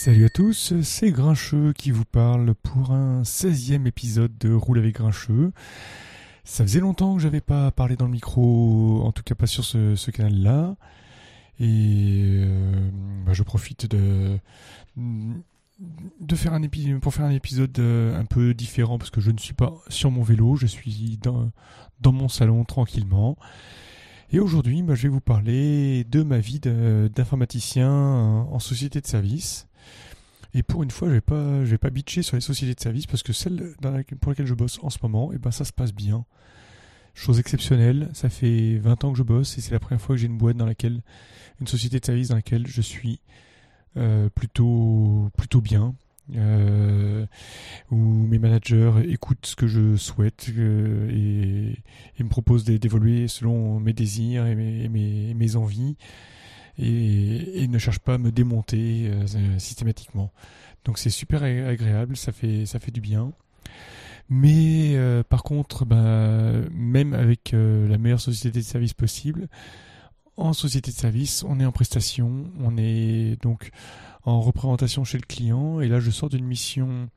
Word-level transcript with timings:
Salut 0.00 0.26
à 0.26 0.28
tous, 0.28 0.80
c'est 0.82 1.10
Grincheux 1.10 1.72
qui 1.72 1.90
vous 1.90 2.04
parle 2.04 2.54
pour 2.54 2.92
un 2.92 3.22
16e 3.22 3.84
épisode 3.84 4.38
de 4.38 4.52
Roule 4.52 4.78
avec 4.78 4.94
Grincheux. 4.94 5.50
Ça 6.44 6.62
faisait 6.62 6.78
longtemps 6.78 7.16
que 7.16 7.20
j'avais 7.20 7.40
pas 7.40 7.72
parlé 7.72 7.96
dans 7.96 8.04
le 8.04 8.12
micro, 8.12 9.02
en 9.04 9.10
tout 9.10 9.24
cas 9.24 9.34
pas 9.34 9.48
sur 9.48 9.64
ce, 9.64 10.10
canal-là. 10.12 10.76
Et 11.58 12.30
euh, 12.44 12.90
bah, 13.26 13.32
je 13.32 13.42
profite 13.42 13.86
de, 13.90 14.38
faire 16.32 16.52
un 16.52 16.62
épisode 16.62 17.00
pour 17.00 17.12
faire 17.12 17.24
un 17.24 17.30
épisode 17.30 17.76
euh, 17.80 18.16
un 18.16 18.24
peu 18.24 18.54
différent 18.54 18.98
parce 18.98 19.10
que 19.10 19.20
je 19.20 19.32
ne 19.32 19.38
suis 19.38 19.54
pas 19.54 19.74
sur 19.88 20.12
mon 20.12 20.22
vélo, 20.22 20.54
je 20.54 20.68
suis 20.68 21.18
dans, 21.20 21.50
dans 22.00 22.12
mon 22.12 22.28
salon 22.28 22.64
tranquillement. 22.64 23.36
Et 24.30 24.38
aujourd'hui, 24.38 24.80
bah, 24.84 24.94
je 24.94 25.02
vais 25.02 25.08
vous 25.08 25.20
parler 25.20 26.04
de 26.04 26.22
ma 26.22 26.38
vie 26.38 26.60
d'informaticien 26.60 27.90
en 27.90 28.60
société 28.60 29.00
de 29.00 29.06
service. 29.08 29.67
Et 30.54 30.62
pour 30.62 30.82
une 30.82 30.90
fois, 30.90 31.08
je 31.08 31.14
vais 31.14 31.20
pas, 31.20 31.64
je 31.64 31.70
vais 31.70 31.78
pas 31.78 31.90
bitcher 31.90 32.22
sur 32.22 32.36
les 32.36 32.40
sociétés 32.40 32.74
de 32.74 32.80
service 32.80 33.06
parce 33.06 33.22
que 33.22 33.32
celle 33.32 33.74
pour 34.20 34.30
laquelle 34.30 34.46
je 34.46 34.54
bosse 34.54 34.78
en 34.82 34.90
ce 34.90 34.98
moment, 35.02 35.32
et 35.32 35.36
eh 35.36 35.38
ben 35.38 35.50
ça 35.50 35.64
se 35.64 35.72
passe 35.72 35.92
bien. 35.92 36.24
Chose 37.14 37.38
exceptionnelle, 37.38 38.08
ça 38.12 38.28
fait 38.28 38.78
20 38.78 39.04
ans 39.04 39.12
que 39.12 39.18
je 39.18 39.22
bosse 39.22 39.58
et 39.58 39.60
c'est 39.60 39.72
la 39.72 39.80
première 39.80 40.00
fois 40.00 40.14
que 40.14 40.20
j'ai 40.20 40.26
une 40.26 40.38
boîte 40.38 40.56
dans 40.56 40.66
laquelle, 40.66 41.02
une 41.60 41.66
société 41.66 42.00
de 42.00 42.04
service 42.04 42.28
dans 42.28 42.36
laquelle 42.36 42.66
je 42.66 42.80
suis 42.80 43.20
euh, 43.96 44.28
plutôt, 44.30 45.30
plutôt 45.36 45.60
bien. 45.60 45.94
Euh, 46.36 47.24
où 47.90 47.96
mes 47.96 48.38
managers 48.38 48.92
écoutent 49.08 49.46
ce 49.46 49.56
que 49.56 49.66
je 49.66 49.96
souhaite 49.96 50.50
euh, 50.50 51.08
et, 52.18 52.22
me 52.22 52.28
proposent 52.28 52.64
d'évoluer 52.64 53.28
selon 53.28 53.80
mes 53.80 53.94
désirs 53.94 54.46
et 54.46 54.54
mes, 54.54 54.90
mes, 54.90 55.32
mes 55.32 55.56
envies 55.56 55.96
et, 56.78 57.66
ne 57.68 57.78
cherche 57.78 57.98
pas 57.98 58.14
à 58.14 58.18
me 58.18 58.30
démonter 58.30 59.10
euh, 59.10 59.58
systématiquement. 59.58 60.32
Donc 60.84 60.98
c'est 60.98 61.10
super 61.10 61.42
agréable, 61.42 62.16
ça 62.16 62.32
fait, 62.32 62.90
du 62.90 63.00
bien. 63.00 63.32
Mais 64.30 64.94
euh, 64.94 65.22
par 65.22 65.42
contre, 65.42 65.84
bah, 65.84 66.52
même 66.72 67.14
avec 67.14 67.52
euh, 67.52 67.88
la 67.88 67.98
meilleure 67.98 68.20
société 68.20 68.60
de 68.60 68.64
service 68.64 68.94
possible, 68.94 69.48
en 70.36 70.52
société 70.52 70.92
de 70.92 70.96
service, 70.96 71.44
on 71.44 71.58
est 71.58 71.64
en 71.64 71.72
prestation, 71.72 72.44
on 72.60 72.76
est 72.76 73.40
donc 73.42 73.70
en 74.24 74.40
représentation 74.40 75.02
chez 75.02 75.18
le 75.18 75.26
client, 75.26 75.80
et 75.80 75.88
là 75.88 75.98
je 75.98 76.10
sors 76.10 76.28
d'une 76.28 76.44
mission 76.44 77.08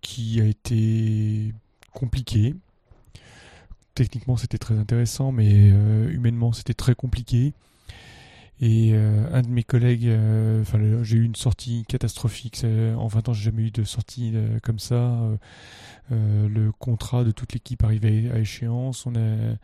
qui 0.00 0.40
a 0.40 0.44
été 0.44 1.52
compliquée. 1.92 2.54
Techniquement 3.96 4.36
c'était 4.36 4.58
très 4.58 4.78
intéressant, 4.78 5.32
mais 5.32 5.70
humainement 6.12 6.52
c'était 6.52 6.74
très 6.74 6.94
compliqué. 6.94 7.52
Et 8.62 8.90
euh, 8.92 9.24
un 9.32 9.40
de 9.40 9.48
mes 9.48 9.62
collègues, 9.62 10.06
euh, 10.06 10.60
enfin, 10.60 10.78
j'ai 11.02 11.16
eu 11.16 11.24
une 11.24 11.34
sortie 11.34 11.84
catastrophique. 11.88 12.62
En 12.64 13.06
20 13.06 13.30
ans, 13.30 13.32
j'ai 13.32 13.44
jamais 13.44 13.62
eu 13.62 13.70
de 13.70 13.84
sortie 13.84 14.32
euh, 14.34 14.58
comme 14.62 14.78
ça. 14.78 15.18
le 16.10 16.70
contrat 16.72 17.24
de 17.24 17.30
toute 17.30 17.54
l'équipe 17.54 17.82
arrivait 17.82 18.30
à 18.30 18.38
échéance. 18.38 19.06
On 19.06 19.14
a, 19.14 19.56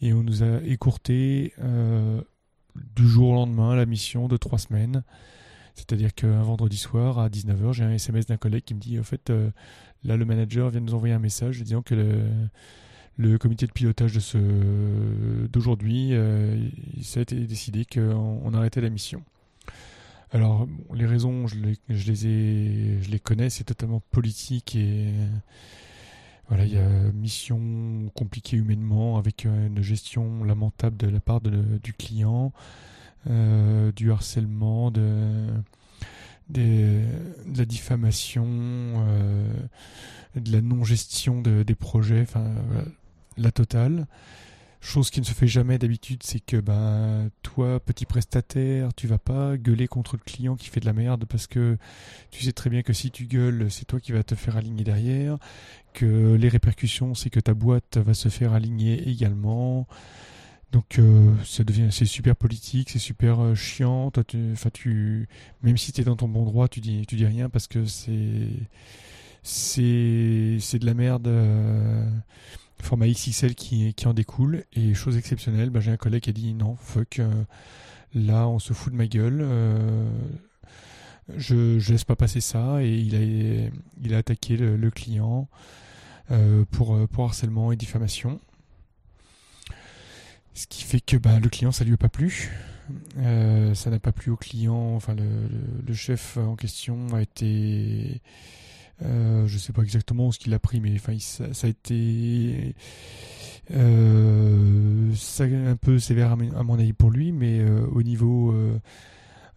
et 0.00 0.12
on 0.12 0.24
nous 0.24 0.42
a 0.42 0.60
écourté 0.64 1.54
du 2.96 3.06
jour 3.06 3.30
au 3.30 3.34
lendemain 3.34 3.76
la 3.76 3.86
mission 3.86 4.26
de 4.26 4.36
trois 4.36 4.58
semaines. 4.58 5.04
C'est-à-dire 5.74 6.12
qu'un 6.12 6.42
vendredi 6.42 6.76
soir 6.76 7.18
à 7.18 7.28
19h, 7.28 7.72
j'ai 7.72 7.84
un 7.84 7.92
SMS 7.92 8.26
d'un 8.26 8.36
collègue 8.36 8.64
qui 8.64 8.74
me 8.74 8.80
dit, 8.80 8.98
en 8.98 9.04
fait, 9.04 9.32
là, 10.02 10.16
le 10.16 10.24
manager 10.24 10.70
vient 10.70 10.80
de 10.80 10.86
nous 10.86 10.94
envoyer 10.94 11.14
un 11.14 11.20
message 11.20 11.62
disant 11.62 11.82
que 11.82 11.94
le, 11.94 12.24
le 13.18 13.38
comité 13.38 13.66
de 13.66 13.72
pilotage 13.72 14.14
de 14.14 14.20
ce 14.20 15.46
d'aujourd'hui, 15.48 16.10
euh, 16.12 16.68
a 17.16 17.20
été 17.20 17.36
décidé 17.36 17.84
qu'on 17.84 18.54
arrêtait 18.54 18.80
la 18.80 18.90
mission. 18.90 19.22
Alors 20.32 20.66
les 20.94 21.04
raisons, 21.04 21.46
je 21.46 21.56
les, 21.88 22.26
ai, 22.26 22.98
je 23.02 23.10
les 23.10 23.20
connais, 23.20 23.50
c'est 23.50 23.64
totalement 23.64 24.00
politique 24.10 24.74
et 24.76 25.12
voilà, 26.48 26.64
il 26.64 26.72
y 26.72 26.78
a 26.78 26.88
mission 27.12 28.10
compliquée 28.14 28.56
humainement 28.56 29.18
avec 29.18 29.44
une 29.44 29.82
gestion 29.82 30.44
lamentable 30.44 30.96
de 30.96 31.06
la 31.06 31.20
part 31.20 31.40
du 31.40 31.92
client, 31.92 32.52
euh, 33.30 33.92
du 33.92 34.10
harcèlement, 34.10 34.90
de, 34.90 35.46
de 36.48 37.04
la 37.56 37.64
diffamation, 37.64 38.46
euh, 38.46 39.46
de 40.36 40.52
la 40.52 40.60
non-gestion 40.60 41.42
des 41.42 41.74
projets. 41.74 42.22
Enfin, 42.22 42.50
la 43.36 43.52
totale. 43.52 44.06
Chose 44.80 45.10
qui 45.10 45.20
ne 45.20 45.24
se 45.24 45.32
fait 45.32 45.46
jamais 45.46 45.78
d'habitude, 45.78 46.24
c'est 46.24 46.40
que 46.40 46.56
ben 46.56 47.30
toi, 47.42 47.78
petit 47.78 48.04
prestataire, 48.04 48.92
tu 48.94 49.06
vas 49.06 49.18
pas 49.18 49.56
gueuler 49.56 49.86
contre 49.86 50.16
le 50.16 50.22
client 50.24 50.56
qui 50.56 50.70
fait 50.70 50.80
de 50.80 50.86
la 50.86 50.92
merde 50.92 51.24
parce 51.24 51.46
que 51.46 51.78
tu 52.32 52.42
sais 52.42 52.50
très 52.50 52.68
bien 52.68 52.82
que 52.82 52.92
si 52.92 53.12
tu 53.12 53.26
gueules, 53.26 53.70
c'est 53.70 53.84
toi 53.84 54.00
qui 54.00 54.10
vas 54.10 54.24
te 54.24 54.34
faire 54.34 54.56
aligner 54.56 54.82
derrière, 54.82 55.38
que 55.94 56.34
les 56.34 56.48
répercussions, 56.48 57.14
c'est 57.14 57.30
que 57.30 57.38
ta 57.38 57.54
boîte 57.54 57.96
va 57.96 58.12
se 58.12 58.28
faire 58.28 58.54
aligner 58.54 59.08
également. 59.08 59.86
Donc 60.72 60.98
euh, 60.98 61.32
ça 61.44 61.64
devient 61.64 61.88
c'est 61.90 62.06
super 62.06 62.34
politique, 62.34 62.90
c'est 62.90 62.98
super 62.98 63.40
euh, 63.40 63.54
chiant. 63.54 64.10
Toi, 64.10 64.24
tu, 64.24 65.28
même 65.62 65.76
si 65.76 65.92
tu 65.92 66.00
es 66.00 66.04
dans 66.04 66.16
ton 66.16 66.28
bon 66.28 66.44
droit, 66.44 66.66
tu 66.66 66.80
dis 66.80 67.04
tu 67.06 67.14
dis 67.14 67.26
rien 67.26 67.50
parce 67.50 67.68
que 67.68 67.84
c'est 67.84 68.48
c'est 69.42 70.56
c'est 70.60 70.78
de 70.78 70.86
la 70.86 70.94
merde. 70.94 71.28
Euh, 71.28 72.10
format 72.82 73.06
XXL 73.06 73.54
qui, 73.54 73.94
en 74.04 74.12
découle. 74.12 74.64
Et 74.74 74.94
chose 74.94 75.16
exceptionnelle, 75.16 75.70
bah, 75.70 75.80
j'ai 75.80 75.92
un 75.92 75.96
collègue 75.96 76.24
qui 76.24 76.30
a 76.30 76.32
dit 76.32 76.52
non, 76.52 76.76
fuck, 76.76 77.20
euh, 77.20 77.44
là 78.14 78.48
on 78.48 78.58
se 78.58 78.72
fout 78.72 78.92
de 78.92 78.98
ma 78.98 79.06
gueule. 79.06 79.40
Euh, 79.42 80.10
je, 81.36 81.90
laisse 81.90 82.04
pas 82.04 82.16
passer 82.16 82.40
ça 82.40 82.82
et 82.82 82.92
il 82.92 83.14
a, 83.14 83.70
il 84.02 84.14
a 84.14 84.18
attaqué 84.18 84.56
le, 84.56 84.90
client 84.90 85.48
euh, 86.30 86.64
pour, 86.70 86.98
harcèlement 87.18 87.72
et 87.72 87.76
diffamation. 87.76 88.40
Ce 90.54 90.66
qui 90.66 90.82
fait 90.82 91.00
que 91.00 91.16
bah, 91.16 91.40
le 91.40 91.48
client, 91.48 91.72
ça 91.72 91.84
lui 91.84 91.94
a 91.94 91.96
pas 91.96 92.10
plu. 92.10 92.50
ça 93.14 93.90
n'a 93.90 93.98
pas 94.00 94.12
plu 94.12 94.32
au 94.32 94.36
client. 94.36 94.94
Enfin, 94.96 95.14
le 95.14 95.94
chef 95.94 96.36
en 96.36 96.56
question 96.56 97.14
a 97.14 97.22
été 97.22 98.20
euh, 99.04 99.46
je 99.46 99.58
sais 99.58 99.72
pas 99.72 99.82
exactement 99.82 100.30
ce 100.32 100.38
qu'il 100.38 100.54
a 100.54 100.58
pris, 100.58 100.80
mais 100.80 100.92
enfin, 100.94 101.16
ça, 101.18 101.44
a 101.66 101.68
été 101.68 102.74
euh, 103.70 105.12
un 105.40 105.76
peu 105.76 105.98
sévère 105.98 106.32
à 106.32 106.62
mon 106.62 106.78
avis 106.78 106.92
pour 106.92 107.10
lui, 107.10 107.32
mais 107.32 107.60
euh, 107.60 107.86
au 107.92 108.02
niveau 108.02 108.54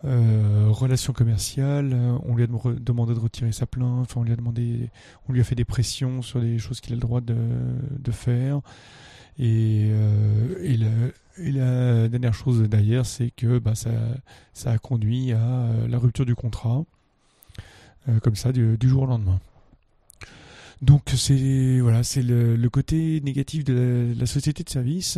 euh, 0.04 0.68
relations 0.70 1.14
commerciales, 1.14 1.96
on 2.24 2.36
lui 2.36 2.44
a 2.44 2.48
demandé 2.48 3.14
de 3.14 3.20
retirer 3.20 3.52
sa 3.52 3.66
plainte, 3.66 4.02
enfin, 4.02 4.22
on 4.22 4.24
lui 4.24 4.34
a 4.34 4.36
demandé, 4.36 4.90
on 5.28 5.34
lui 5.34 5.42
a 5.42 5.44
fait 5.44 5.56
des 5.56 5.66
pressions 5.66 6.22
sur 6.22 6.42
des 6.42 6.60
choses 6.60 6.82
qu'il 6.82 6.94
a 6.94 6.96
le 6.96 7.02
droit 7.02 7.22
de, 7.22 8.12
faire. 8.12 8.62
Et, 9.40 9.92
la, 11.38 12.08
dernière 12.08 12.34
chose 12.34 12.62
d'ailleurs, 12.64 13.06
c'est 13.06 13.32
que 13.32 13.60
bah, 13.60 13.74
ça 13.76 14.72
a 14.72 14.78
conduit 14.78 15.34
à 15.34 15.70
la 15.88 15.98
rupture 15.98 16.26
du 16.26 16.36
contrat. 16.36 16.86
Euh, 18.08 18.20
comme 18.20 18.36
ça 18.36 18.52
du, 18.52 18.78
jour 18.84 19.04
au 19.04 19.06
lendemain. 19.08 19.40
Donc 20.82 21.04
c'est 21.16 21.80
voilà, 21.80 22.04
c'est 22.04 22.22
le, 22.22 22.68
côté 22.70 23.20
négatif 23.22 23.64
de 23.64 24.14
la, 24.18 24.26
société 24.28 24.64
de 24.64 24.70
service, 24.70 25.18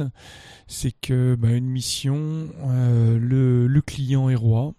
c'est 0.68 0.94
que 0.94 1.36
bah, 1.36 1.52
une 1.52 1.68
mission, 1.68 2.48
euh, 2.66 3.18
le, 3.20 3.82
client 3.82 4.30
est 4.30 4.36
roi. 4.36 4.74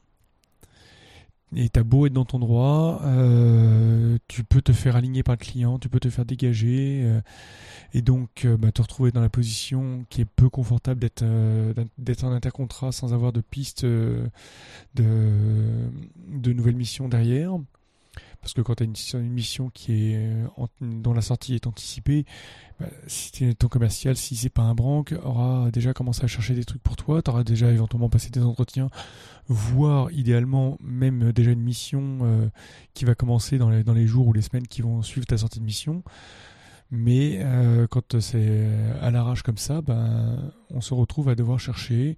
Et 1.56 1.69
t'as 1.70 1.82
beau 1.82 2.06
être 2.06 2.12
dans 2.12 2.26
ton 2.26 2.38
droit, 2.38 3.00
euh, 3.04 4.19
tu 4.28 4.44
peux 4.44 4.60
te 4.60 4.72
faire 4.72 4.96
aligner 4.96 5.22
par 5.22 5.34
le 5.34 5.38
client, 5.38 5.78
tu 5.78 5.88
peux 5.88 5.98
te 5.98 6.10
faire 6.10 6.26
dégager, 6.26 7.10
et 7.94 8.02
donc 8.02 8.46
bah, 8.58 8.70
te 8.70 8.82
retrouver 8.82 9.12
dans 9.12 9.22
la 9.22 9.30
position 9.30 10.04
qui 10.10 10.20
est 10.20 10.26
peu 10.26 10.50
confortable 10.50 11.00
d'être 11.00 11.25
d'être 11.96 12.25
en 12.25 12.32
intercontrat 12.32 12.92
sans 12.92 13.14
avoir 13.14 13.32
de 13.32 13.40
piste 13.40 13.86
de, 13.86 14.30
de 14.94 16.52
nouvelles 16.52 16.76
missions 16.76 17.08
derrière. 17.08 17.58
Parce 18.40 18.55
que 18.55 18.61
quand 18.61 18.76
tu 18.76 18.85
as 18.85 19.19
une, 19.19 19.29
mission 19.29 19.69
qui 19.70 20.12
est 20.12 20.17
euh, 20.17 20.67
dont 20.81 21.12
la 21.12 21.23
sortie 21.23 21.55
est 21.55 21.67
anticipée, 21.67 22.25
bah, 22.79 22.87
si 23.06 23.55
ton 23.56 23.69
commercial, 23.69 24.17
si 24.17 24.37
c'est 24.37 24.49
pas 24.49 24.62
un 24.62 24.75
branque, 24.75 25.14
aura 25.23 25.70
déjà 25.70 25.93
commencé 25.93 26.25
à 26.25 26.29
chercher 26.29 26.55
des 26.55 26.64
trucs 26.64 26.82
pour 26.82 26.96
toi, 26.96 27.20
tu 27.20 27.31
auras 27.31 27.44
déjà 27.44 27.70
éventuellement 27.70 28.08
passé 28.08 28.31
des 28.31 28.43
entretiens, 28.43 28.90
voire 29.49 30.11
idéalement 30.12 30.79
même 30.81 31.32
déjà 31.32 31.50
une 31.50 31.62
mission 31.62 32.20
euh, 32.23 32.49
qui 32.94 33.05
va 33.05 33.14
commencer 33.14 33.58
dans 33.58 33.70
les, 33.70 33.82
dans 33.82 33.94
les 33.94 34.06
jours 34.06 34.29
ou 34.29 34.32
les 34.32 34.43
semaines 34.43 34.69
qui 34.69 34.82
vont 34.82 35.02
suivre 35.02 35.26
ta 35.26 35.37
sortie 35.37 35.58
de 35.58 35.64
mission. 35.64 36.02
Mais 36.91 37.41
euh, 37.43 37.87
quand 37.87 38.19
c'est 38.20 38.67
à 39.02 39.11
l'arrache 39.11 39.43
comme 39.43 39.58
ça, 39.58 39.82
ben, 39.82 40.52
on 40.70 40.81
se 40.81 40.94
retrouve 40.94 41.29
à 41.29 41.34
devoir 41.34 41.61
chercher 41.61 42.17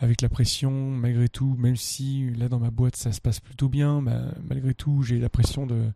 avec 0.00 0.22
la 0.22 0.28
pression, 0.28 0.70
malgré 0.70 1.28
tout, 1.28 1.54
même 1.58 1.76
si 1.76 2.30
là 2.30 2.48
dans 2.48 2.58
ma 2.58 2.70
boîte 2.70 2.96
ça 2.96 3.12
se 3.12 3.20
passe 3.20 3.38
plutôt 3.38 3.68
bien, 3.68 4.02
bah, 4.02 4.34
malgré 4.42 4.74
tout 4.74 5.02
j'ai 5.02 5.18
la 5.18 5.28
pression 5.28 5.66
de 5.66 5.92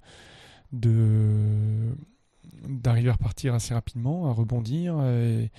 d'arriver 2.68 3.08
à 3.10 3.14
repartir 3.14 3.54
assez 3.54 3.74
rapidement, 3.74 4.28
à 4.28 4.32
rebondir, 4.32 5.02
et, 5.04 5.50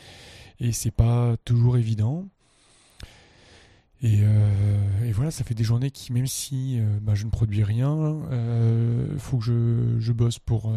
et 0.60 0.72
c'est 0.72 0.92
pas 0.92 1.36
toujours 1.44 1.78
évident. 1.78 2.28
Et, 4.06 4.20
euh, 4.22 5.04
et, 5.04 5.12
voilà, 5.12 5.32
ça 5.32 5.44
fait 5.44 5.56
des 5.56 5.64
journées 5.64 5.90
qui, 5.90 6.14
même 6.14 6.28
si 6.28 6.78
euh, 6.80 6.84
bah, 7.02 7.16
je 7.16 7.26
ne 7.26 7.32
produis 7.32 7.64
rien, 7.64 7.92
il 7.96 8.34
euh, 8.34 9.18
faut 9.18 9.40
que 9.40 9.46
je, 10.00 10.12
bosse 10.12 10.38
pour 10.38 10.72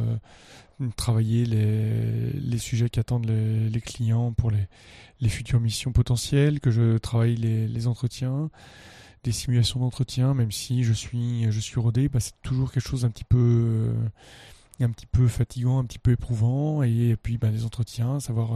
travailler 0.96 1.44
les, 1.44 2.58
sujets 2.58 2.88
qu'attendent 2.88 3.26
les, 3.26 3.68
les, 3.68 3.80
clients 3.82 4.32
pour 4.32 4.50
les, 4.50 5.28
futures 5.28 5.60
missions 5.60 5.92
potentielles, 5.92 6.58
que 6.60 6.70
je 6.70 6.96
travaille 6.96 7.36
les, 7.36 7.68
les 7.68 7.86
entretiens, 7.86 8.48
des 9.24 9.32
simulations 9.32 9.80
d'entretien, 9.80 10.32
même 10.32 10.50
si 10.50 10.82
je 10.82 10.94
suis, 10.94 11.52
je 11.52 11.60
suis 11.60 11.78
rodé, 11.78 12.08
bah, 12.08 12.20
c'est 12.20 12.40
toujours 12.42 12.72
quelque 12.72 12.88
chose 12.88 13.02
d'un 13.02 13.10
petit 13.10 13.24
peu 13.24 13.92
un 14.80 14.90
petit 14.90 15.06
peu 15.06 15.28
fatigant, 15.28 15.80
un 15.80 15.84
petit 15.84 15.98
peu 15.98 16.12
éprouvant, 16.12 16.82
et, 16.82 17.14
puis 17.22 17.36
bah, 17.36 17.50
les 17.50 17.66
entretiens, 17.66 18.20
savoir 18.20 18.52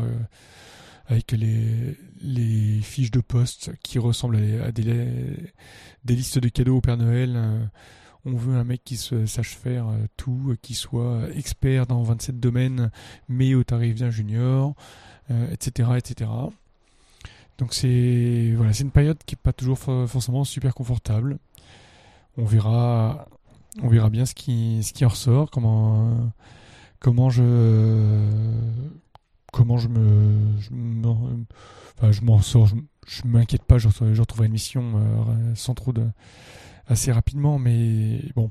avec 1.07 1.33
les, 1.33 2.81
fiches 2.83 3.11
de 3.11 3.21
poste 3.21 3.73
qui 3.83 3.99
ressemblent 3.99 4.39
à, 4.63 4.73
des, 4.73 5.53
listes 6.07 6.39
de 6.39 6.49
cadeaux 6.49 6.77
au 6.77 6.81
Père 6.81 6.97
Noël. 6.97 7.35
Euh, 7.37 7.65
on 8.25 8.35
veut 8.35 8.57
un 8.57 8.65
mec 8.65 8.83
qui 8.85 8.97
sache 8.97 9.57
faire 9.57 9.89
euh, 9.89 10.07
tout, 10.17 10.55
qui 10.63 10.75
soit 10.75 11.29
expert 11.35 11.87
dans 11.87 12.03
27 12.03 12.39
domaines, 12.39 12.91
mais 13.29 13.55
au 13.55 13.65
tarif 13.65 13.97
bien 13.97 14.11
junior, 14.11 14.75
etc., 15.51 15.89
euh, 15.91 15.97
etc. 15.97 16.31
Donc 17.59 17.75
c'est 17.75 18.53
voilà, 18.57 18.73
une 18.81 18.91
période 18.91 19.19
qui 19.25 19.35
est 19.35 19.43
pas 19.43 19.53
toujours 19.53 19.79
forcément 19.79 20.45
super 20.45 20.75
confortable. 20.75 21.39
On 22.37 22.45
verra, 22.45 23.27
on 23.83 23.89
verra 23.89 24.09
bien 24.09 24.25
ce 24.25 24.35
qui, 24.35 24.83
ce 24.83 24.93
qui 24.93 25.05
en 25.05 25.09
ressort, 25.09 25.51
comment, 25.51 26.33
comment 26.99 27.29
je, 27.29 27.43
comment 29.53 29.77
je 29.77 29.89
me, 29.89 30.57
m'en 32.23 32.41
sors, 32.41 32.67
je, 32.67 33.23
m'inquiète 33.25 33.63
pas, 33.63 33.79
je, 33.79 33.87
retrouverai 33.87 34.47
une 34.47 34.53
mission 34.53 34.95
euh, 34.97 35.55
sans 35.55 35.75
trop 35.75 35.93
assez 36.89 37.13
rapidement, 37.13 37.59
mais 37.59 38.23
bon, 38.35 38.51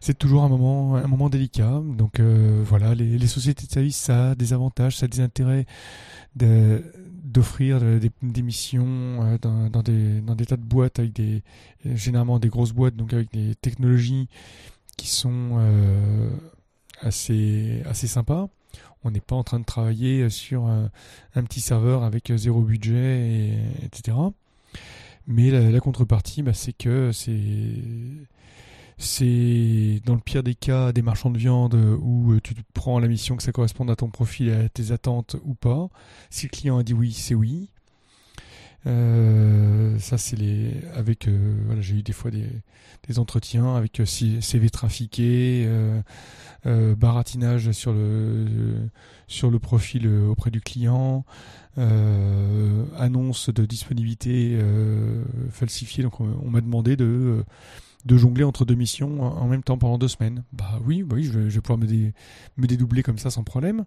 c'est 0.00 0.18
toujours 0.18 0.42
un 0.42 0.48
moment, 0.48 0.96
un 0.96 1.06
moment 1.06 1.28
délicat. 1.28 1.82
Donc 1.84 2.18
euh, 2.18 2.62
voilà, 2.64 2.94
les, 2.94 3.26
sociétés 3.26 3.66
de 3.66 3.72
services, 3.72 3.98
ça 3.98 4.30
a 4.30 4.34
des 4.34 4.52
avantages, 4.52 4.96
ça 4.96 5.04
a 5.04 5.08
des 5.08 5.20
intérêts 5.20 5.66
d'offrir 6.34 7.80
des, 7.80 8.10
des, 8.22 8.42
missions 8.42 9.20
euh, 9.22 9.38
dans, 9.38 9.82
des, 9.82 10.46
tas 10.46 10.56
de 10.56 10.64
boîtes 10.64 10.98
avec 10.98 11.20
généralement 11.84 12.38
des 12.38 12.48
grosses 12.48 12.72
boîtes, 12.72 12.96
donc 12.96 13.12
avec 13.12 13.30
des 13.32 13.54
technologies 13.54 14.28
qui 14.96 15.08
sont 15.08 15.60
assez, 17.02 17.82
assez 17.84 18.06
sympas. 18.06 18.48
On 19.04 19.10
n'est 19.10 19.20
pas 19.20 19.36
en 19.36 19.44
train 19.44 19.60
de 19.60 19.64
travailler 19.64 20.28
sur 20.28 20.66
un, 20.66 20.90
petit 21.44 21.60
serveur 21.60 22.02
avec 22.02 22.32
zéro 22.36 22.60
budget, 22.60 23.54
etc. 23.82 24.16
Mais 25.26 25.50
la, 25.50 25.80
contrepartie, 25.80 26.42
bah, 26.42 26.52
c'est 26.52 26.72
que 26.72 27.10
c'est 28.98 30.00
dans 30.04 30.14
le 30.14 30.20
pire 30.20 30.42
des 30.42 30.54
cas 30.54 30.92
des 30.92 31.02
marchands 31.02 31.30
de 31.30 31.38
viande 31.38 31.74
où 31.74 32.38
tu 32.40 32.54
prends 32.74 32.98
la 32.98 33.08
mission 33.08 33.36
que 33.36 33.42
ça 33.42 33.52
corresponde 33.52 33.90
à 33.90 33.96
ton 33.96 34.10
profil 34.10 34.48
et 34.48 34.54
à 34.54 34.68
tes 34.68 34.92
attentes 34.92 35.36
ou 35.44 35.54
pas. 35.54 35.88
Si 36.28 36.46
le 36.46 36.50
client 36.50 36.78
a 36.78 36.82
dit 36.82 36.92
oui, 36.92 37.12
c'est 37.12 37.34
oui. 37.34 37.70
Euh, 38.86 39.98
ça 39.98 40.16
c'est 40.16 40.36
les 40.36 40.72
avec 40.94 41.28
euh, 41.28 41.54
voilà 41.66 41.82
j'ai 41.82 41.96
eu 41.96 42.02
des 42.02 42.14
fois 42.14 42.30
des, 42.30 42.46
des 43.06 43.18
entretiens 43.18 43.76
avec 43.76 44.00
euh, 44.00 44.06
CV 44.06 44.70
trafiqué, 44.70 45.66
euh, 46.66 46.94
baratinage 46.94 47.72
sur 47.72 47.92
le 47.92 48.88
sur 49.26 49.50
le 49.50 49.58
profil 49.58 50.08
auprès 50.08 50.50
du 50.50 50.60
client, 50.60 51.24
annonce 51.76 53.50
de 53.50 53.64
disponibilité 53.64 54.58
falsifiée. 55.50 56.02
Donc 56.02 56.20
on, 56.20 56.50
m'a 56.50 56.60
demandé 56.60 56.96
de 56.96 57.44
de 58.04 58.16
jongler 58.16 58.44
entre 58.44 58.64
deux 58.64 58.74
missions 58.74 59.22
en 59.22 59.46
même 59.46 59.62
temps 59.62 59.78
pendant 59.78 59.98
deux 59.98 60.08
semaines. 60.08 60.42
Bah 60.52 60.80
oui, 60.84 61.02
bah 61.02 61.16
oui, 61.16 61.24
je 61.24 61.38
vais, 61.38 61.50
je 61.50 61.54
vais 61.54 61.60
pouvoir 61.60 61.78
me, 61.78 61.86
me 62.56 62.66
dédoubler 62.66 63.02
comme 63.02 63.18
ça 63.18 63.30
sans 63.30 63.44
problème. 63.44 63.84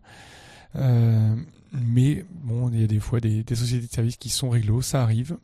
Euh, 0.76 1.36
mais 1.74 2.24
bon, 2.30 2.70
il 2.70 2.82
y 2.82 2.84
a 2.84 2.88
des 2.88 3.00
fois 3.00 3.20
des, 3.20 3.44
sociétés 3.56 3.88
de 3.88 3.92
services 3.92 4.18
qui 4.18 4.30
sont 4.30 4.50
réglo, 4.50 4.82
ça 4.82 5.02
arrive. 5.02 5.38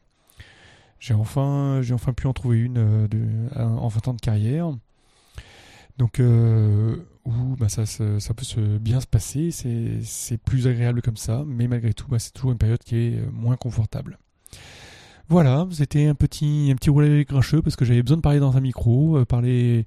J'ai 0.99 1.13
enfin, 1.13 1.79
j'ai 1.81 1.93
enfin 1.93 2.13
pu 2.13 2.27
en 2.27 2.33
trouver 2.33 2.59
une 2.59 2.77
euh, 2.77 3.07
de, 3.07 3.19
en 3.57 3.87
20 3.87 4.07
ans 4.09 4.13
de 4.13 4.21
carrière. 4.21 4.71
Donc, 5.97 6.19
euh, 6.19 6.97
où 7.25 7.55
bah, 7.57 7.67
ça, 7.67 7.85
ça, 7.85 8.33
peut 8.33 8.43
se, 8.43 8.77
bien 8.77 9.01
se 9.01 9.07
passer, 9.07 9.49
c'est 9.51 10.37
plus 10.37 10.67
agréable 10.67 11.01
comme 11.01 11.17
ça, 11.17 11.43
mais 11.45 11.67
malgré 11.67 11.93
tout, 11.93 12.07
bah, 12.07 12.19
c'est 12.19 12.31
toujours 12.31 12.51
une 12.51 12.57
période 12.57 12.79
qui 12.83 12.95
est 12.95 13.15
euh, 13.17 13.29
moins 13.31 13.55
confortable. 13.55 14.19
Voilà, 15.29 15.67
c'était 15.71 16.07
un 16.07 16.15
petit 16.15 16.69
un 16.71 16.75
petit 16.75 16.89
roulet 16.89 17.23
grincheux 17.23 17.61
parce 17.61 17.75
que 17.75 17.85
j'avais 17.85 18.01
besoin 18.01 18.17
de 18.17 18.21
parler 18.21 18.39
dans 18.39 18.57
un 18.57 18.61
micro, 18.61 19.23
parler. 19.25 19.85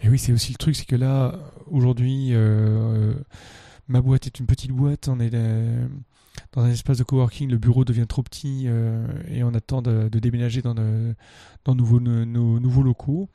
Et 0.00 0.08
oui, 0.08 0.20
c'est 0.20 0.30
aussi 0.30 0.52
le 0.52 0.58
truc, 0.58 0.76
c'est 0.76 0.86
que 0.86 0.94
là 0.94 1.36
aujourd'hui, 1.66 2.32
ma 3.88 4.00
boîte 4.00 4.26
est 4.26 4.38
une 4.38 4.46
petite 4.46 4.72
boîte, 4.72 5.08
on 5.08 5.20
est 5.20 5.30
euh, 5.34 5.86
dans 6.52 6.62
un 6.62 6.70
espace 6.70 6.98
de 6.98 7.04
coworking, 7.04 7.50
le 7.50 7.58
bureau 7.58 7.84
devient 7.84 8.06
trop 8.08 8.22
petit 8.22 8.64
euh, 8.66 9.06
et 9.28 9.44
on 9.44 9.54
attend 9.54 9.82
de, 9.82 10.08
déménager 10.08 10.62
dans, 10.62 10.74
nouveaux, 11.74 12.00
nos, 12.00 12.60
nouveaux 12.60 12.82
locaux. 12.82 13.28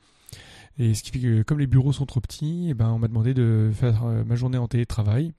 Et 0.78 0.94
ce 0.94 1.02
qui 1.02 1.10
fait 1.10 1.20
que 1.20 1.42
comme 1.42 1.58
les 1.58 1.66
bureaux 1.66 1.92
sont 1.92 2.06
trop 2.06 2.20
petits, 2.20 2.66
et 2.66 2.70
eh 2.70 2.74
ben, 2.74 2.88
on 2.90 2.98
m'a 2.98 3.08
demandé 3.08 3.34
de 3.34 3.70
faire 3.74 4.04
euh, 4.04 4.24
ma 4.24 4.34
journée 4.34 4.58
en 4.58 4.68
télétravail. 4.68 5.32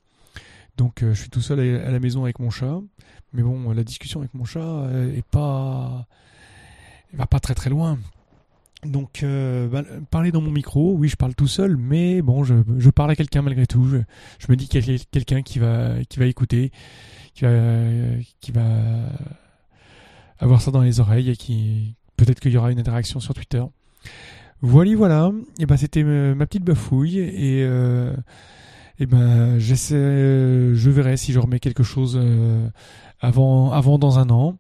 Donc 0.78 1.00
je 1.02 1.14
suis 1.14 1.30
tout 1.30 1.42
seul 1.42 1.60
à, 1.60 1.92
la 1.92 2.00
maison 2.00 2.24
avec 2.24 2.40
mon 2.40 2.50
chat. 2.50 2.80
Mais 3.34 3.44
bon, 3.44 3.72
la 3.72 3.84
discussion 3.84 4.22
avec 4.22 4.34
mon 4.34 4.46
chat 4.46 4.90
est 5.16 5.26
pas... 5.26 6.08
Va 7.14 7.28
pas 7.28 7.42
très 7.42 7.54
très 7.54 7.70
loin. 7.70 8.00
Donc, 8.84 9.22
euh, 9.22 9.68
bah, 9.68 9.84
parler 10.10 10.32
dans 10.32 10.42
mon 10.42 10.50
micro, 10.52 10.94
oui, 10.96 11.08
je 11.08 11.16
parle 11.16 11.36
tout 11.36 11.48
seul, 11.48 11.78
mais 11.78 12.22
bon, 12.22 12.44
je, 12.44 12.56
je 12.78 12.90
parle 12.90 13.12
à 13.12 13.16
quelqu'un 13.16 13.42
malgré 13.44 13.68
tout. 13.68 13.88
Je, 13.88 13.98
je 14.40 14.48
me 14.50 14.56
dis 14.56 14.68
qu'il 14.68 14.90
y 14.90 14.96
a 14.96 14.98
quelqu'un 15.12 15.44
qui 15.44 15.60
va, 15.60 16.04
qui 16.10 16.18
va 16.18 16.26
écouter, 16.26 16.72
qui 17.36 17.46
va, 17.46 17.54
qui 18.40 18.52
va 18.52 18.66
avoir 20.40 20.62
ça 20.62 20.72
dans 20.72 20.82
les 20.82 21.00
oreilles 21.00 21.30
et 21.30 21.36
qui, 21.36 21.94
peut-être 22.18 22.40
qu'il 22.40 22.52
y 22.52 22.58
aura 22.58 22.72
une 22.72 22.80
interaction 22.80 23.20
sur 23.20 23.34
Twitter. 23.34 23.64
Voilà, 24.62 24.96
voilà. 24.96 25.32
Et 25.60 25.66
ben, 25.66 25.78
c'était 25.78 26.04
ma 26.04 26.46
petite 26.46 26.64
bafouille 26.64 27.20
et, 27.20 27.64
euh, 27.64 28.16
et 29.00 29.06
ben, 29.06 29.58
j'essaie, 29.60 29.96
je 29.96 30.90
verrai 30.90 31.18
si 31.18 31.34
je 31.34 31.40
remets 31.40 31.60
quelque 31.60 31.84
chose 31.84 32.18
euh, 32.20 32.68
avant, 33.20 33.72
avant 33.72 33.98
dans 33.98 34.20
un 34.20 34.30
an. 34.30 34.58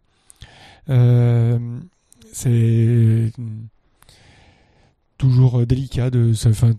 Euh, 0.89 1.59
c'est 2.33 3.31
toujours 5.21 5.59
euh, 5.59 5.65
délicat 5.67 6.09
de 6.09 6.33
enfin 6.47 6.71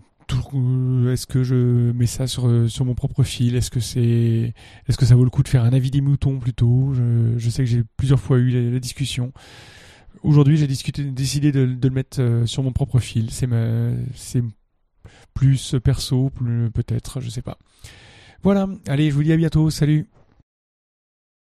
euh, 0.55 1.13
est-ce 1.13 1.27
que 1.27 1.43
je 1.43 1.91
mets 1.91 2.07
ça 2.07 2.27
sur, 2.27 2.47
euh, 2.47 2.67
mon 2.81 2.95
propre 2.95 3.23
fil? 3.23 3.55
Est-ce 3.55 3.69
que 3.69 3.79
ça 3.79 5.15
vaut 5.15 5.23
le 5.23 5.29
coup 5.29 5.43
de 5.43 5.47
faire 5.47 5.63
un 5.63 5.73
avis 5.73 5.91
des 5.91 6.01
moutons 6.01 6.39
plutôt? 6.39 6.93
Je, 7.37 7.49
sais 7.49 7.63
que 7.63 7.69
j'ai 7.69 7.83
plusieurs 7.97 8.19
fois 8.19 8.37
eu 8.37 8.71
la, 8.71 8.79
discussion. 8.79 9.31
Aujourd'hui, 10.23 10.57
j'ai 10.57 10.67
décidé 10.67 11.51
de, 11.51 11.65
de, 11.65 11.87
le 11.87 11.93
mettre 11.93 12.43
sur 12.45 12.63
mon 12.63 12.71
propre 12.71 12.99
fil. 12.99 13.29
C'est 13.31 13.47
c'est 14.15 14.43
plus 15.33 15.75
perso, 15.83 16.29
plus 16.29 16.71
peut-être, 16.71 17.21
je 17.21 17.29
sais 17.29 17.41
pas. 17.41 17.57
Voilà. 18.41 18.67
Allez, 18.87 19.11
je 19.11 19.15
vous 19.15 19.23
dis 19.23 19.33
à 19.33 19.37
bientôt. 19.37 19.69
Salut. 19.69 20.07